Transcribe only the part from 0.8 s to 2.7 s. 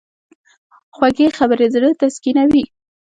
خوږې خبرې زړه تسکینوي.